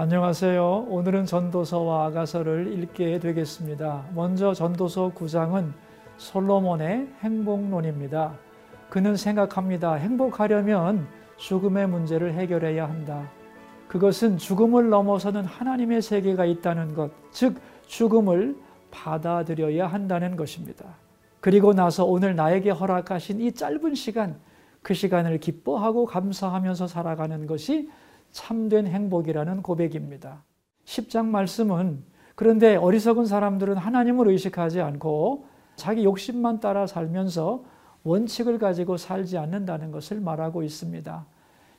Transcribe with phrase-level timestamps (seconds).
[0.00, 0.86] 안녕하세요.
[0.90, 4.04] 오늘은 전도서와 아가서를 읽게 되겠습니다.
[4.14, 5.72] 먼저 전도서 9장은
[6.18, 8.32] 솔로몬의 행복론입니다.
[8.90, 9.94] 그는 생각합니다.
[9.94, 13.28] 행복하려면 죽음의 문제를 해결해야 한다.
[13.88, 17.56] 그것은 죽음을 넘어서는 하나님의 세계가 있다는 것, 즉
[17.88, 18.56] 죽음을
[18.92, 20.84] 받아들여야 한다는 것입니다.
[21.40, 24.38] 그리고 나서 오늘 나에게 허락하신 이 짧은 시간,
[24.80, 27.88] 그 시간을 기뻐하고 감사하면서 살아가는 것이
[28.32, 30.44] 참된 행복이라는 고백입니다.
[30.84, 32.02] 10장 말씀은
[32.34, 35.46] 그런데 어리석은 사람들은 하나님을 의식하지 않고
[35.76, 37.64] 자기 욕심만 따라 살면서
[38.04, 41.26] 원칙을 가지고 살지 않는다는 것을 말하고 있습니다.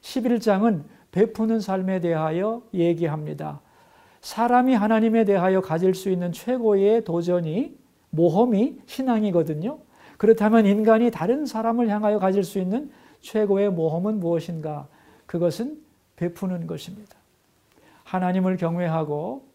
[0.01, 3.61] 11장은 베푸는 삶에 대하여 얘기합니다.
[4.21, 7.77] 사람이 하나님에 대하여 가질 수 있는 최고의 도전이
[8.09, 9.79] 모험이 신앙이거든요.
[10.17, 14.87] 그렇다면 인간이 다른 사람을 향하여 가질 수 있는 최고의 모험은 무엇인가?
[15.25, 15.79] 그것은
[16.19, 17.15] 베푸는 것입니다.
[18.03, 19.47] 하나님을 경외하고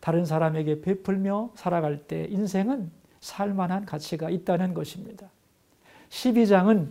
[0.00, 5.28] 다른 사람에게 베풀며 살아갈 때 인생은 살만한 가치가 있다는 것입니다.
[6.08, 6.88] 12장은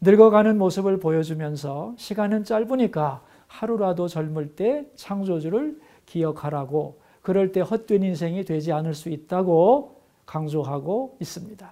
[0.00, 8.72] 늙어가는 모습을 보여주면서 시간은 짧으니까 하루라도 젊을 때 창조주를 기억하라고 그럴 때 헛된 인생이 되지
[8.72, 11.70] 않을 수 있다고 강조하고 있습니다.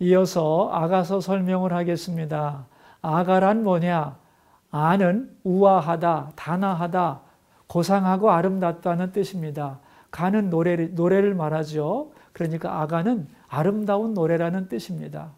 [0.00, 2.66] 이어서 아가서 설명을 하겠습니다.
[3.00, 4.18] 아가란 뭐냐?
[4.70, 7.20] 아는 우아하다, 단아하다,
[7.66, 9.80] 고상하고 아름답다는 뜻입니다.
[10.10, 12.12] 가는 노래를, 노래를 말하죠.
[12.32, 15.32] 그러니까 아가는 아름다운 노래라는 뜻입니다.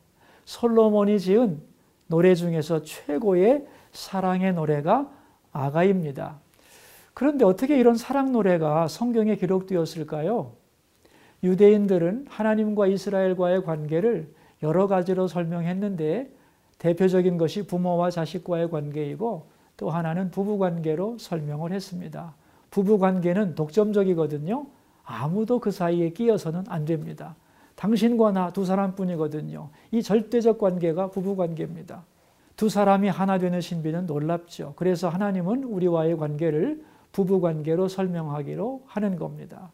[0.45, 1.61] 솔로몬이 지은
[2.07, 5.09] 노래 중에서 최고의 사랑의 노래가
[5.53, 6.39] 아가입니다.
[7.15, 10.53] 그런데 어떻게 이런 사랑 노래가 성경에 기록되었을까요?
[11.43, 16.31] 유대인들은 하나님과 이스라엘과의 관계를 여러 가지로 설명했는데
[16.81, 19.47] 대표적인 것이 부모와 자식과의 관계이고
[19.77, 22.35] 또 하나는 부부 관계로 설명을 했습니다.
[22.71, 24.67] 부부 관계는 독점적이거든요.
[25.05, 27.37] 아무도 그 사이에 끼어서는 안 됩니다.
[27.77, 29.69] 당신과 나 두 사람뿐이거든요.
[29.91, 32.05] 이 절대적 관계가 부부 관계입니다.
[32.57, 34.75] 두 사람이 하나 되는 신비는 놀랍죠.
[34.77, 36.83] 그래서 하나님은 우리와의 관계를
[37.13, 39.71] 부부 관계로 설명하기로 하는 겁니다.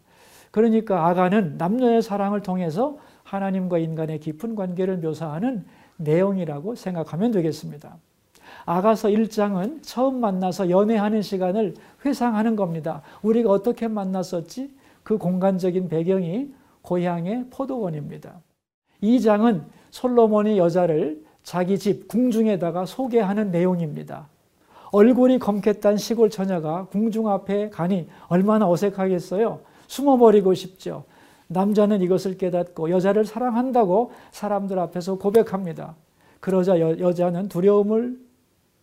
[0.50, 5.65] 그러니까 아가는 남녀의 사랑을 통해서 하나님과 인간의 깊은 관계를 묘사하는
[5.97, 7.97] 내용이라고 생각하면 되겠습니다.
[8.65, 11.75] 아가서 1장은 처음 만나서 연애하는 시간을
[12.05, 13.03] 회상하는 겁니다.
[13.23, 14.71] 우리가 어떻게 만났었지?
[15.03, 16.53] 그 공간적인 배경이
[16.83, 18.41] 고향의 포도원입니다.
[19.03, 24.28] 2장은 솔로몬이 여자를 자기 집 궁중에다가 소개하는 내용입니다.
[24.91, 29.61] 얼굴이 검겠다는 시골 처녀가 궁중 앞에 가니 얼마나 어색하겠어요.
[29.87, 31.05] 숨어버리고 싶죠.
[31.49, 35.95] 남자는 이것을 깨닫고 여자를 사랑한다고 사람들 앞에서 고백합니다.
[36.41, 38.19] 그러자 여, 자는 두려움을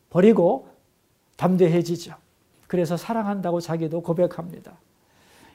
[0.09, 0.67] 버리고
[1.37, 2.15] 담대해지죠.
[2.67, 4.73] 그래서 사랑한다고 자기도 고백합니다.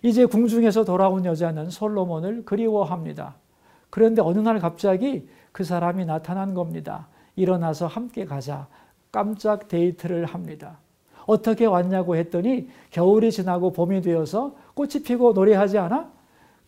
[0.02, 3.34] 이제 궁중에서 돌아온 여자는 솔로몬을 그리워합니다.
[3.90, 7.08] 그런데 어느 날 갑자기 그 사람이 나타난 겁니다.
[7.36, 8.68] 일어나서 함께 가자.
[9.10, 10.78] 깜짝 데이트를 합니다.
[11.26, 16.10] 어떻게 왔냐고 했더니 겨울이 지나고 봄이 되어서 꽃이 피고 노래하지 않아?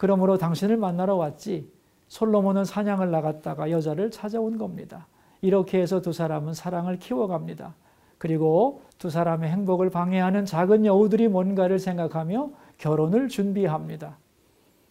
[0.00, 1.70] 그러므로 당신을 만나러 왔지.
[2.08, 5.06] 솔로몬은 사냥을 나갔다가 여자를 찾아온 겁니다.
[5.42, 7.74] 이렇게 해서 두 사람은 사랑을 키워갑니다.
[8.16, 14.16] 그리고 두 사람의 행복을 방해하는 작은 여우들이 뭔가를 생각하며 결혼을 준비합니다.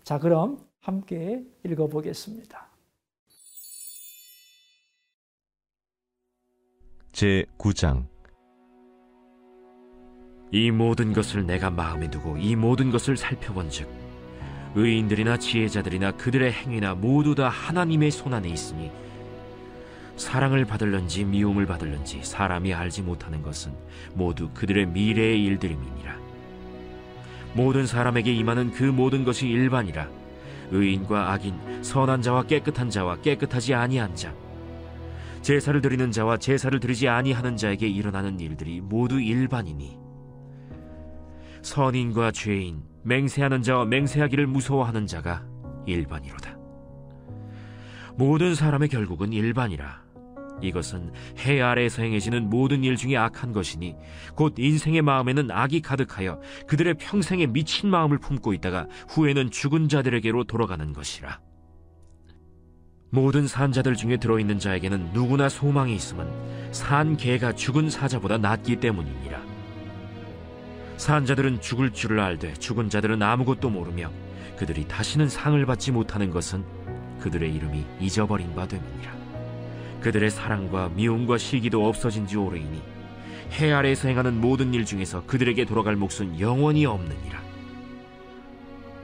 [0.04, 2.70] 자, 그럼 함께 읽어보겠습니다.
[7.14, 8.06] 제 9장
[10.52, 14.09] 이 모든 것을 내가 마음에 두고 이 모든 것을 살펴본즉
[14.76, 18.92] 의인들이나 지혜자들이나 그들의 행위나 모두 다 하나님의 손안에 있으니
[20.16, 23.72] 사랑을 받을런지 미움을 받을런지 사람이 알지 못하는 것은
[24.14, 26.20] 모두 그들의 미래의 일들임이니라.
[27.54, 30.10] 모든 사람에게 임하는 그 모든 것이 일반이라.
[30.72, 34.34] 의인과 악인 선한 자와 깨끗한 자와 깨끗하지 아니한 자
[35.42, 39.98] 제사를 드리는 자와 제사를 드리지 아니하는 자에게 일어나는 일들이 모두 일반이니
[41.62, 45.44] 선인과 죄인 맹세하는 자와 맹세하기를 무서워하는 자가
[45.88, 46.58] 일반이로다.
[48.16, 50.08] 모든 사람의 결국은 일반이라.
[50.62, 53.96] 이것은 해 아래에서 행해지는 모든 일 중에 악한 것이니
[54.36, 60.94] 곧 인생의 마음에는 악이 가득하여 그들의 평생에 미친 마음을 품고 있다가 후에는 죽은 자들에게로 돌아가는
[60.94, 61.40] 것이라.
[63.12, 69.49] 모든 산자들 중에 들어있는 자에게는 누구나 소망이 있음은 산 개가 죽은 사자보다 낫기 때문이니라.
[71.00, 74.12] 산 자들은 죽을 줄을 알되 죽은 자들은 아무것도 모르며
[74.58, 76.66] 그들이 다시는 상을 받지 못하는 것은
[77.22, 79.14] 그들의 이름이 잊어버린 바 됨이니라.
[80.02, 82.82] 그들의 사랑과 미움과 시기도 없어진 지 오래이니
[83.54, 87.42] 해 아래에서 행하는 모든 일 중에서 그들에게 돌아갈 몫은 영원히 없느니라.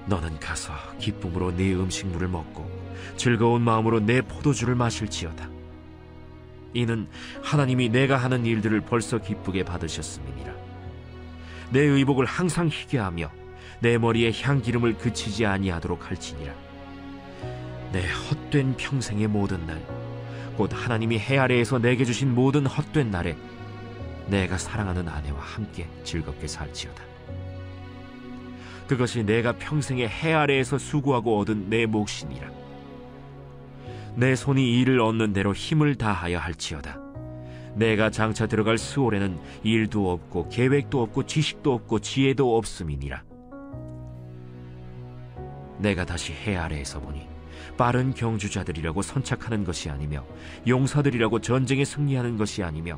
[0.08, 2.70] 너는 가서 기쁨으로 네 음식물을 먹고
[3.16, 5.50] 즐거운 마음으로 내 포도주를 마실지어다.
[6.74, 7.08] 이는
[7.42, 10.65] 하나님이 내가 하는 일들을 벌써 기쁘게 받으셨음이니라.
[11.72, 13.32] 내 의복을 항상 희게 하며
[13.80, 16.54] 내 머리에 향기름을 그치지 아니하도록 할지니라.
[17.92, 19.82] 내 헛된 평생의 모든 날,
[20.58, 23.38] 곧 하나님이 해 아래에서 내게 주신 모든 헛된 날에
[24.28, 27.04] 내가 사랑하는 아내와 함께 즐겁게 살지어다.
[28.88, 32.50] 그것이 내가 평생에 해 아래에서 수고하고 얻은 내 몫이니라.
[34.16, 37.05] 내 손이 일을 얻는 대로 힘을 다하여 할지어다.
[37.76, 43.24] 내가 장차 들어갈 스올에는 일도 없고 계획도 없고 지식도 없고 지혜도 없음이니라.
[45.78, 47.28] 내가 다시 해 아래에서 보니
[47.78, 50.26] 빠른 경주자들이라고 선착하는 것이 아니며
[50.66, 52.98] 용사들이라고 전쟁에 승리하는 것이 아니며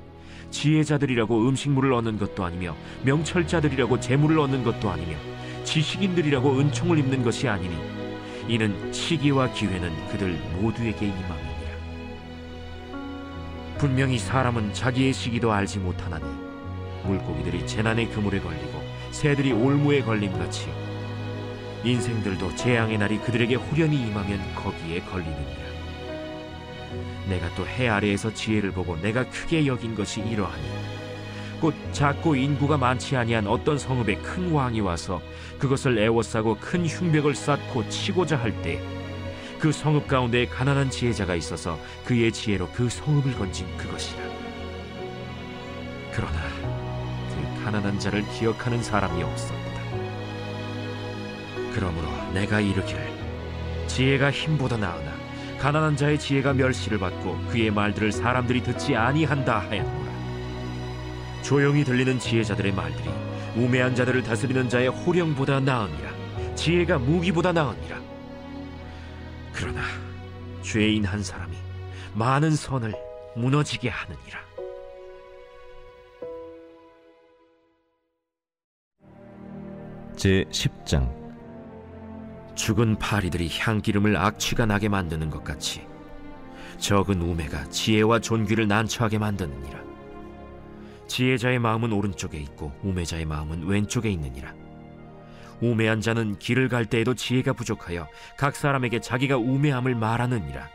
[0.52, 5.18] 지혜자들이라고 음식물을 얻는 것도 아니며 명철자들이라고 재물을 얻는 것도 아니며
[5.64, 7.76] 지식인들이라고 은총을 입는 것이 아니니
[8.48, 11.47] 이는 시기와 기회는 그들 모두에게 임함이니라
[13.78, 16.26] 분명히 사람은 자기의 시기도 알지 못하나니
[17.04, 18.82] 물고기들이 재난의 그물에 걸리고
[19.12, 20.72] 새들이 올무에 걸림같이
[21.84, 25.68] 인생들도 재앙의 날이 그들에게 후련히 임하면 거기에 걸리느니라.
[27.30, 30.64] 내가 또 해 아래에서 지혜를 보고 내가 크게 여긴 것이 이러하니
[31.62, 35.22] 곧 작고 인구가 많지 아니한 어떤 성읍에 큰 왕이 와서
[35.60, 38.82] 그것을 애워싸고 큰 흉벽을 쌓고 치고자 할때
[39.60, 44.22] 그 성읍 가운데 가난한 지혜자가 있어서 그의 지혜로 그 성읍을 건진 그것이라.
[46.14, 46.40] 그러나
[47.30, 49.58] 그 가난한 자를 기억하는 사람이 없었다.
[51.74, 53.12] 그러므로 내가 이르기를
[53.88, 55.12] 지혜가 힘보다 나으나
[55.60, 60.08] 가난한 자의 지혜가 멸시를 받고 그의 말들을 사람들이 듣지 아니한다 하였노라.
[61.42, 63.10] 조용히 들리는 지혜자들의 말들이
[63.56, 66.18] 우매한 자들을 다스리는 자의 호령보다 나으니라.
[66.56, 68.07] 지혜가 무기보다 나으니라
[69.58, 69.82] 그러나
[70.62, 71.58] 죄인 한 사람이
[72.14, 72.94] 많은 선을
[73.36, 74.40] 무너지게 하느니라.
[80.16, 81.12] 제 10장.
[82.56, 85.86] 죽은 파리들이 향기름을 악취가 나게 만드는 것 같이
[86.80, 89.84] 적은 우매가 지혜와 존귀를 난처하게 만드느니라.
[91.08, 94.54] 지혜자의 마음은 오른쪽에 있고 우매자의 마음은 왼쪽에 있느니라
[95.62, 98.08] 우매한 자는 길을 갈 때에도 지혜가 부족하여
[98.38, 100.70] 각 사람에게 자기가 우매함을 말하느니라.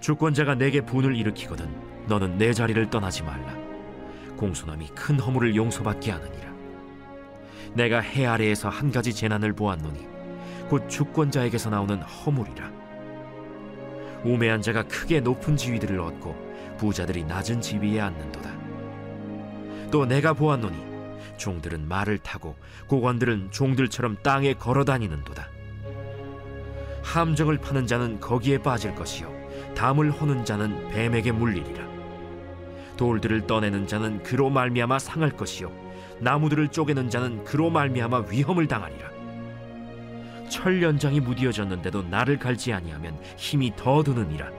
[0.00, 1.68] 주권자가 내게 분을 일으키거든
[2.06, 3.54] 너는 내 자리를 떠나지 말라.
[4.36, 6.52] 공손함이 큰 허물을 용서받게 하느니라.
[7.74, 10.06] 내가 해 아래에서 한 가지 재난을 보았노니
[10.68, 12.72] 곧 주권자에게서 나오는 허물이라.
[14.24, 18.50] 우매한 자가 크게 높은 지위들을 얻고 부자들이 낮은 지위에 앉는도다.
[19.90, 20.95] 또 내가 보았노니
[21.36, 22.56] 종들은 말을 타고
[22.88, 25.48] 고관들은 종들처럼 땅에 걸어 다니는도다.
[27.02, 29.32] 함정을 파는 자는 거기에 빠질 것이요
[29.74, 31.86] 담을 허는 자는 뱀에게 물리리라.
[32.96, 35.70] 돌들을 떠내는 자는 그로 말미암아 상할 것이요
[36.20, 39.10] 나무들을 쪼개는 자는 그로 말미암아 위험을 당하리라.
[40.48, 44.50] 철 연장이 무디어졌는데도 나를 갈지 아니하면 힘이 더 드느니라.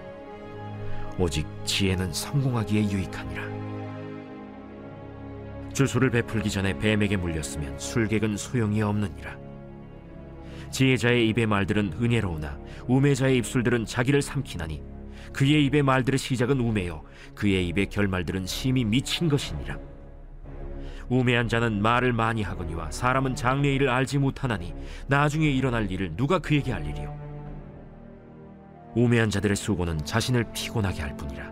[1.18, 3.67] 오직 지혜는 성공하기에 유익하니라
[5.78, 9.38] 주술을 베풀기 전에 뱀에게 물렸으면 술객은 소용이 없느니라.
[10.72, 12.58] 지혜자의 입의 말들은 은혜로우나
[12.88, 14.82] 우매자의 입술들은 자기를 삼키나니
[15.34, 17.04] 그의 입의 말들의 시작은 우매요.
[17.36, 19.78] 그의 입의 결말들은 심히 미친 것이니라.
[21.10, 24.74] 우매한 자는 말을 많이 하거니와 사람은 장래 일을 알지 못하나니
[25.06, 27.16] 나중에 일어날 일을 누가 그에게 알리리요?
[28.96, 31.52] 우매한 자들의 수고는 자신을 피곤하게 할 뿐이라.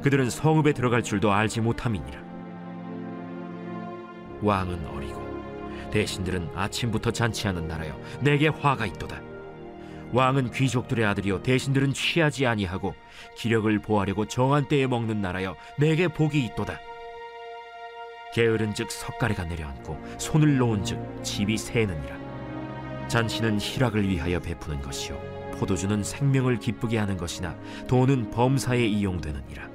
[0.00, 2.27] 그들은 성읍에 들어갈 줄도 알지 못함이니라
[4.42, 5.28] 왕은 어리고
[5.90, 9.20] 대신들은 아침부터 잔치하는 나라여 내게 화가 있도다.
[10.12, 12.94] 왕은 귀족들의 아들이요 대신들은 취하지 아니하고
[13.36, 16.78] 기력을 보하려고 정한 때에 먹는 나라여 내게 복이 있도다.
[18.34, 22.16] 게으른즉 석가래가 내려앉고 손을 놓은즉 집이 새느니라.
[23.08, 25.18] 잔치는 희락을 위하여 베푸는 것이요
[25.58, 27.56] 포도주는 생명을 기쁘게 하는 것이나
[27.88, 29.68] 돈은 범사에 이용되느니라.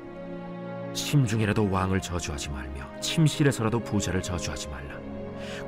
[0.94, 4.98] 심중에라도 왕을 저주하지 말며 침실에서라도 부자를 저주하지 말라.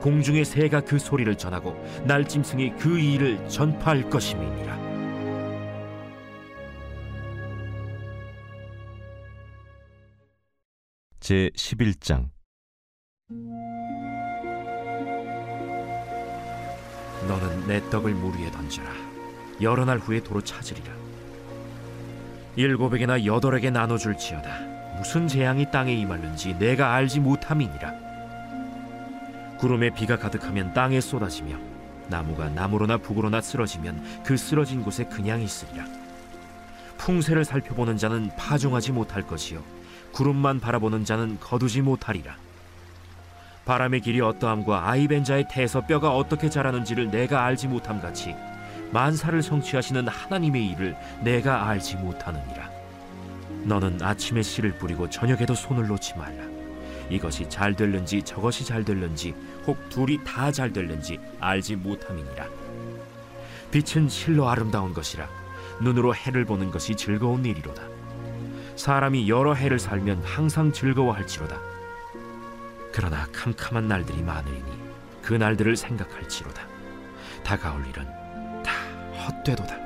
[0.02, 1.76] 공중의 새가 그 소리를 전하고
[2.06, 4.76] 날짐승이 그 일을 전파할 것임이니라.
[11.20, 12.30] 제 11장.
[17.28, 18.92] 너는 내 떡을 물 위에 던져라.
[19.62, 20.94] 여러 날 후에 도로 찾으리라.
[22.56, 27.94] 일곱에게나 여덟에게 나눠줄지어다 무슨 재앙이 땅에 임할는지 내가 알지 못함이니라.
[29.58, 31.58] 구름에 비가 가득하면 땅에 쏟아지며
[32.08, 35.86] 나무가 나무로나 북으로나 쓰러지면 그 쓰러진 곳에 그냥 있으리라.
[36.98, 39.62] 풍세를 살펴보는 자는 파종하지 못할 것이요
[40.12, 42.38] 구름만 바라보는 자는 거두지 못하리라.
[43.66, 48.36] 바람의 길이 어떠함과 아이벤자의 태에서 뼈가 어떻게 자라는지를 내가 알지 못함 같이
[48.92, 52.75] 만사를 성취하시는 하나님의 일을 내가 알지 못하느니라.
[53.66, 56.44] 너는 아침에 씨를 뿌리고 저녁에도 손을 놓지 말라.
[57.10, 59.36] 이것이 잘 될는지 저것이 잘 될는지
[59.68, 62.46] 혹 둘이 다 잘 될는지 알지 못함이니라.
[63.72, 65.28] 빛은 실로 아름다운 것이라
[65.82, 67.82] 눈으로 해를 보는 것이 즐거운 일이로다.
[68.76, 71.60] 사람이 여러 해를 살면 항상 즐거워할지로다.
[72.92, 74.72] 그러나 캄캄한 날들이 많으리니
[75.22, 76.68] 그 날들을 생각할지로다.
[77.44, 78.06] 다가올 일은
[78.64, 78.72] 다
[79.28, 79.86] 헛되도다.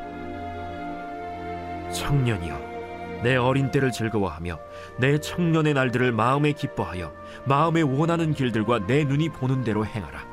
[1.91, 2.78] 청년이여,
[3.23, 4.59] 내 어린 때를 즐거워하며
[4.97, 7.13] 내 청년의 날들을 마음에 기뻐하여
[7.45, 10.25] 마음에 원하는 길들과 내 눈이 보는 대로 행하라.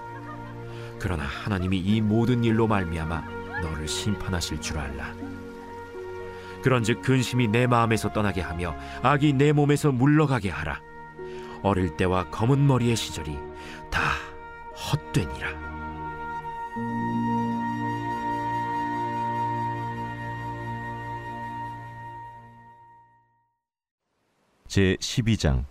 [0.98, 3.24] 그러나 하나님이 이 모든 일로 말미암아
[3.62, 5.12] 너를 심판하실 줄 알라.
[6.62, 10.80] 그런즉 근심이 내 마음에서 떠나게 하며 악이 내 몸에서 물러가게 하라.
[11.62, 13.38] 어릴 때와 검은 머리의 시절이
[13.90, 14.00] 다
[14.74, 15.65] 헛되니라.
[24.68, 25.64] 제 12장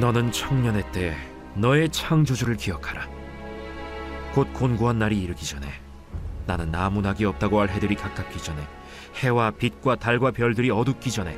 [0.00, 1.14] 너는 청년의 때
[1.54, 3.06] 너의 창조주를 기억하라.
[4.34, 5.66] 곧 곤고한 날이 이르기 전에
[6.46, 8.62] 나는 나무나기 없다고 할 해들이 가깝기 전에
[9.16, 11.36] 해와 빛과 달과 별들이 어둡기 전에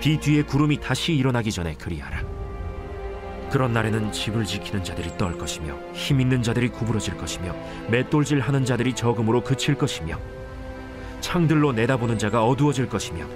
[0.00, 2.24] 비 뒤에 구름이 다시 일어나기 전에 그리하라.
[3.52, 7.54] 그런 날에는 집을 지키는 자들이 떨 것이며 힘 있는 자들이 구부러질 것이며
[7.88, 10.18] 맷돌질 하는 자들이 적음으로 그칠 것이며
[11.20, 13.26] 창들로 내다보는 자가 어두워질 것이며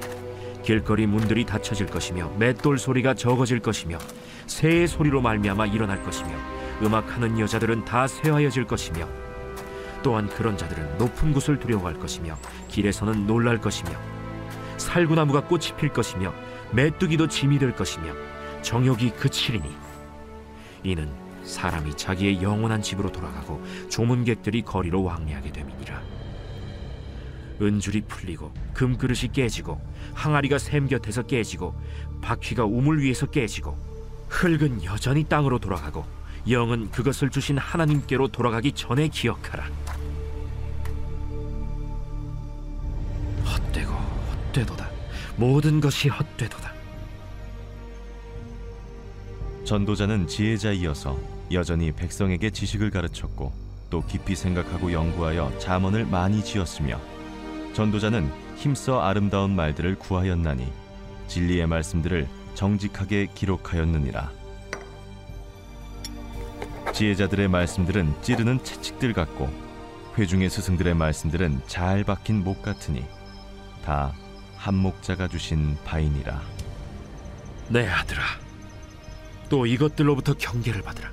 [0.62, 3.98] 길거리 문들이 닫혀질 것이며 맷돌 소리가 적어질 것이며
[4.46, 6.30] 새의 소리로 말미암아 일어날 것이며
[6.82, 9.08] 음악하는 여자들은 다 쇠하여질 것이며
[10.02, 12.36] 또한 그런 자들은 높은 곳을 두려워할 것이며
[12.68, 13.90] 길에서는 놀랄 것이며
[14.76, 16.32] 살구나무가 꽃이 필 것이며
[16.72, 18.12] 메뚜기도 짐이 될 것이며
[18.62, 19.68] 정욕이 그치리니
[20.84, 21.10] 이는
[21.44, 26.17] 사람이 자기의 영원한 집으로 돌아가고 조문객들이 거리로 왕래하게 됨이니라
[27.60, 29.80] 은줄이 풀리고 금그릇이 깨지고
[30.14, 31.74] 항아리가 샘 곁에서 깨지고
[32.22, 33.76] 바퀴가 우물 위에서 깨지고
[34.28, 36.04] 흙은 여전히 땅으로 돌아가고
[36.48, 39.68] 영은 그것을 주신 하나님께로 돌아가기 전에 기억하라.
[43.44, 44.88] 헛되고 헛되도다.
[45.36, 46.72] 모든 것이 헛되도다.
[49.64, 51.18] 전도자는 지혜자이어서
[51.52, 53.52] 여전히 백성에게 지식을 가르쳤고
[53.90, 56.98] 또 깊이 생각하고 연구하여 잠언을 많이 지었으며
[57.78, 60.66] 전도자는 힘써 아름다운 말들을 구하였나니
[61.28, 64.32] 진리의 말씀들을 정직하게 기록하였느니라.
[66.92, 69.48] 지혜자들의 말씀들은 찌르는 채찍들 같고
[70.18, 73.04] 회중의 스승들의 말씀들은 잘 박힌 목 같으니
[73.84, 74.12] 다
[74.56, 76.42] 한목자가 주신 바이니라.
[77.68, 78.22] 내 아들아.
[79.48, 81.12] 또 이것들로부터 경계를 받으라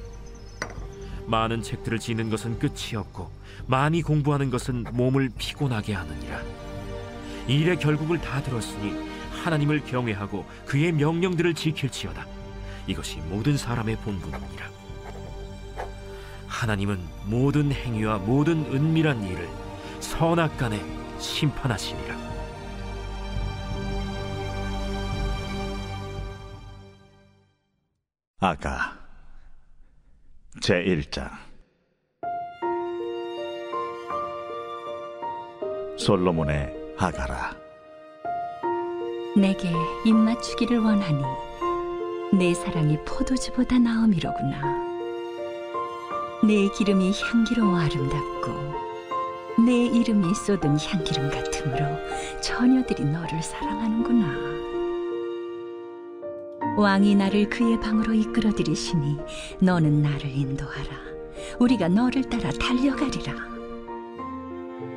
[1.27, 3.29] 많은 책들을 지는 것은 끝이 없고
[3.67, 6.41] 많이 공부하는 것은 몸을 피곤하게 하느니라.
[7.47, 8.93] 이 일의 결국을 다 들었으니
[9.43, 12.25] 하나님을 경외하고 그의 명령들을 지킬지어다.
[12.87, 14.69] 이것이 모든 사람의 본분이니라.
[16.47, 19.47] 하나님은 모든 행위와 모든 은밀한 일을
[19.99, 20.83] 선악간에
[21.19, 22.15] 심판하시니라.
[28.39, 28.94] 아가
[30.61, 31.29] 제1장
[35.97, 37.55] 솔로몬의 아가라
[39.35, 39.69] 내게
[40.05, 41.23] 입맞추기를 원하니
[42.37, 44.85] 내 사랑이 포도주보다 나음이로구나.
[46.43, 51.97] 내 기름이 향기로워 아름답고 내 이름이 쏟은 향기름 같으므로
[52.41, 54.84] 처녀들이 너를 사랑하는구나.
[56.77, 59.17] 왕이 나를 그의 방으로 이끌어 들이시니
[59.59, 60.89] 너는 나를 인도하라.
[61.59, 63.33] 우리가 너를 따라 달려가리라.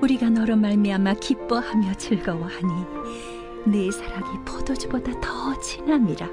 [0.03, 2.73] 우리가 너로 말미암아 기뻐하며 즐거워하니
[3.67, 6.29] 내 사랑이 포도주보다 더 진함이라.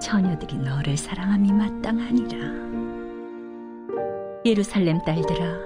[0.00, 2.66] 처녀들이 너를 사랑함이 마땅하니라.
[4.44, 5.58] 예루살렘 딸들아,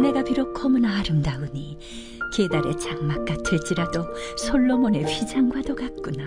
[0.00, 1.78] 내가 비록 검으나 아름다우니
[2.36, 4.06] 계달의 장막 같을지라도
[4.38, 6.24] 솔로몬의 휘장과도 같구나.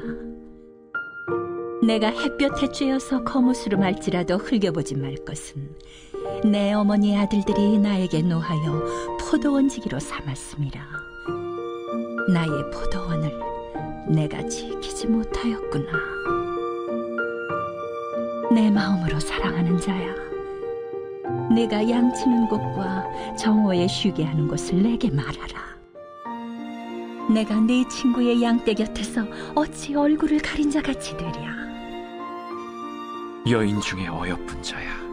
[1.85, 5.75] 내가 햇볕에 쬐어서 거무스름 할지라도 흘겨보지 말 것은
[6.45, 10.81] 내 어머니의 아들들이 나에게 노하여 포도원지기로 삼았음이라.
[12.29, 13.37] 나의 포도원을
[14.07, 15.91] 내가 지키지 못하였구나.
[18.53, 20.15] 내 마음으로 사랑하는 자야.
[21.53, 25.73] 내가 양치는 곳과 정오에 쉬게 하는 곳을 내게 말하라.
[27.33, 29.21] 내가 네 친구의 양떼 곁에서
[29.55, 31.62] 어찌 얼굴을 가린 자 같이 되랴.
[33.49, 35.03] 여인 중에 어여쁜 자야.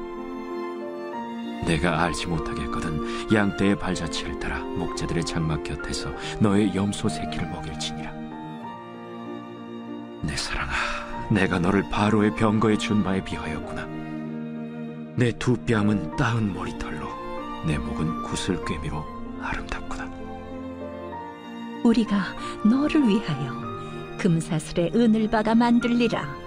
[1.66, 6.10] 내가 알지 못하겠거든 양떼의 발자취를 따라 목자들의 장막 곁에서
[6.40, 8.12] 너의 염소 새끼를 먹일지니라.
[10.22, 10.70] 내 사랑아,
[11.30, 13.86] 내가 너를 바로의 병거의 준바에 비하였구나.
[15.16, 17.06] 내 두 뺨은 따은 머리털로,
[17.66, 19.04] 내 목은 구슬꿰미로
[19.42, 20.08] 아름답구나.
[21.84, 22.16] 우리가
[22.64, 23.52] 너를 위하여
[24.18, 26.39] 금사슬에 은을 박아 만들리라.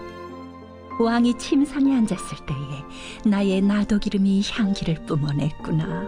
[0.99, 6.07] 왕이 침상에 앉았을 때에 나의 나도 기름이 향기를 뿜어냈구나.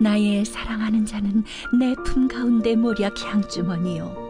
[0.00, 1.44] 나의 사랑하는 자는
[1.78, 4.24] 내 품 가운데 모략 향주머니요.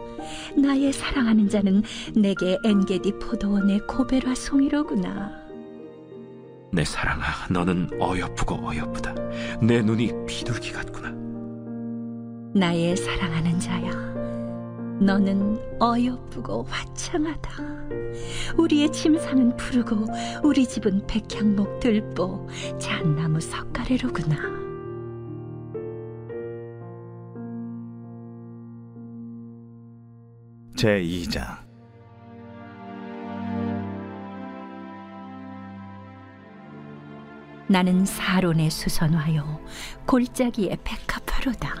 [0.57, 1.83] 나의 사랑하는 자는
[2.15, 5.31] 내게 엔게디 포도원의 고베라 송이로구나.
[6.71, 9.13] 내 사랑아, 너는 어여쁘고 어여쁘다.
[9.61, 11.13] 내 눈이 비둘기 같구나.
[12.53, 14.14] 나의 사랑하는 자야.
[14.99, 17.63] 너는 어여쁘고 화창하다.
[18.57, 20.05] 우리의 침상은 푸르고
[20.43, 22.47] 우리 집은 백향목 들보
[22.79, 24.55] 잣나무 석가래로구나.
[30.77, 31.65] 제 2장
[37.67, 39.59] 나는 사론의 수선화요
[40.05, 41.73] 골짜기의 백합화로다.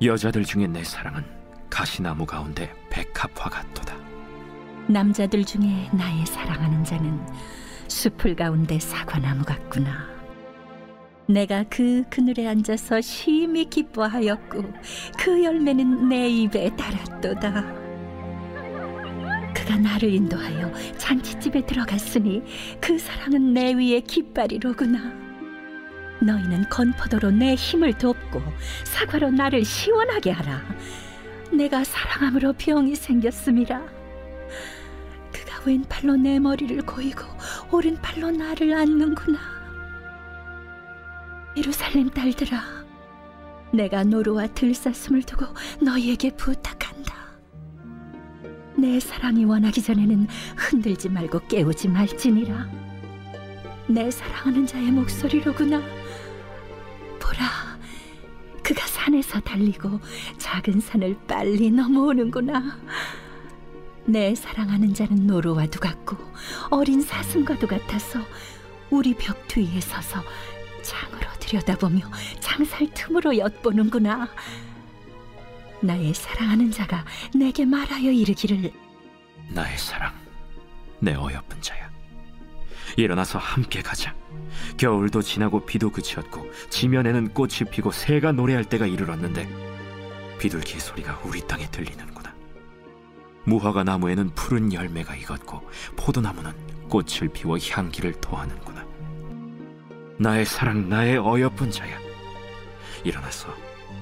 [0.00, 1.35] 여자들 중에 내 사랑은
[1.76, 3.98] 가시나무 가운데 백합화 같도다.
[4.86, 7.20] 남자들 중에 나의 사랑하는 자는
[7.86, 10.08] 숲을 가운데 사과나무 같구나.
[11.26, 14.62] 내가 그 그늘에 앉아서 심히 기뻐하였고
[15.18, 17.52] 그 열매는 내 입에 달았도다.
[19.52, 22.42] 그가 나를 인도하여 잔치집에 들어갔으니
[22.80, 25.12] 그 사랑은 내 위에 깃발이로구나.
[26.22, 28.40] 너희는 건포도로 내 힘을 돕고
[28.84, 30.62] 사과로 나를 시원하게 하라.
[31.52, 33.80] 내가 사랑함으로 병이 생겼음이라.
[35.32, 37.24] 그가 왼팔로 내 머리를 고이고
[37.70, 39.38] 오른팔로 나를 안는구나.
[41.56, 42.62] 예루살렘 딸들아,
[43.72, 45.46] 내가 노루와 들사슴을 두고
[45.80, 47.14] 너희에게 부탁한다.
[48.76, 52.68] 내 사랑이 원하기 전에는 흔들지 말고 깨우지 말지니라.
[53.88, 55.80] 내 사랑하는 자의 목소리로구나.
[58.66, 60.00] 그가 산에서 달리고
[60.38, 62.80] 작은 산을 빨리 넘어오는구나.
[64.06, 66.16] 내 사랑하는 자는 노루와도 같고
[66.70, 68.18] 어린 사슴과도 같아서
[68.90, 70.20] 우리 벽 뒤에 서서
[70.82, 74.28] 창으로 들여다보며 창살 틈으로 엿보는구나.
[75.80, 77.04] 나의 사랑하는 자가
[77.36, 78.72] 내게 말하여 이르기를
[79.50, 80.12] 나의 사랑,
[80.98, 81.95] 내 어여쁜 자야.
[82.96, 84.14] 일어나서 함께 가자.
[84.78, 89.48] 겨울도 지나고 비도 그치었고 지면에는 꽃이 피고 새가 노래할 때가 이르렀는데
[90.38, 92.34] 비둘기의 소리가 우리 땅에 들리는구나.
[93.44, 96.52] 무화과 나무에는 푸른 열매가 익었고 포도나무는
[96.88, 98.84] 꽃을 피워 향기를 토하는구나.
[100.18, 101.98] 나의 사랑, 나의 어여쁜 자야.
[103.04, 103.54] 일어나서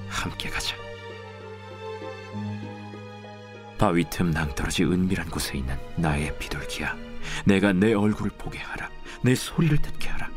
[0.07, 0.75] 함께 가자.
[3.77, 7.04] 바위 틈 낭떠러지 은밀한 곳에 있는 나의 비둘기야.
[7.45, 8.89] 내가 내 얼굴을 보게 하라.
[9.21, 10.29] 내 소리를 듣게 하라.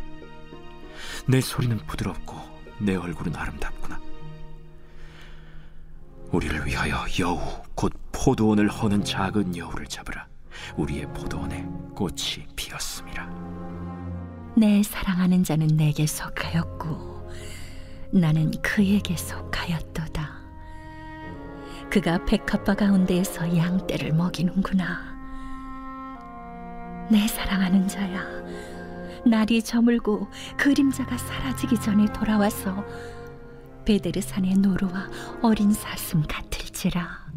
[1.26, 2.36] 내 소리는 부드럽고
[2.78, 4.00] 내 얼굴은 아름답구나.
[6.30, 7.40] 우리를 위하여 여우
[7.74, 10.26] 곧 포도원을 허는 작은 여우를 잡으라.
[10.76, 11.62] 우리의 포도원에
[11.94, 13.28] 꽃이 피었음이라.
[14.56, 17.30] 내 사랑하는 자는 내게 속하였고
[18.12, 20.38] 나는 그에게 속하였도다.
[21.90, 25.17] 그가 백합화 가운데에서 양떼를 먹이는구나.
[27.10, 28.22] 내 사랑하는 자야,
[29.24, 32.84] 날이 저물고 그림자가 사라지기 전에 돌아와서
[33.86, 35.08] 베데르산의 노루와
[35.42, 37.28] 어린 사슴 같을지라.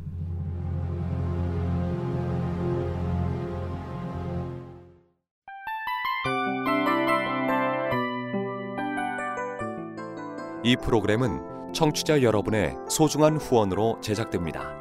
[10.64, 14.81] 이 프로그램은 청취자 여러분의 소중한 후원으로 제작됩니다.